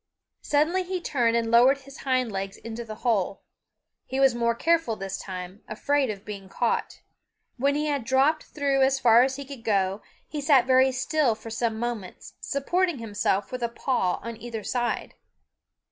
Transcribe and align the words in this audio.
Suddenly 0.41 0.81
he 0.81 0.99
turned 0.99 1.37
and 1.37 1.51
lowered 1.51 1.81
his 1.81 1.97
hind 1.99 2.31
legs 2.31 2.57
into 2.57 2.83
the 2.83 2.95
hole. 3.05 3.43
He 4.07 4.19
was 4.19 4.33
more 4.33 4.55
careful 4.55 4.95
this 4.95 5.19
time, 5.19 5.61
afraid 5.67 6.09
of 6.09 6.25
being 6.25 6.49
caught. 6.49 7.01
When 7.57 7.75
he 7.75 7.85
had 7.85 8.03
dropped 8.03 8.45
through 8.45 8.81
as 8.81 8.99
far 8.99 9.21
as 9.21 9.35
he 9.35 9.45
could 9.45 9.63
go, 9.63 10.01
he 10.27 10.41
sat 10.41 10.65
very 10.65 10.91
still 10.91 11.35
for 11.35 11.51
some 11.51 11.77
moments, 11.77 12.33
supporting 12.39 12.97
himself 12.97 13.51
with 13.51 13.61
a 13.61 13.69
paw 13.69 14.15
on 14.23 14.37
either 14.37 14.63
side. 14.63 15.13